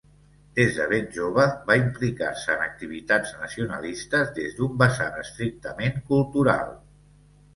Des 0.59 0.77
de 0.77 0.85
ben 0.91 1.03
jove 1.17 1.43
va 1.67 1.75
implicar-se 1.81 2.55
en 2.55 2.63
activitats 2.63 3.35
nacionalistes 3.43 4.33
des 4.39 4.57
d'un 4.61 4.73
vessant 4.79 5.19
estrictament 5.25 6.01
cultural. 6.09 6.73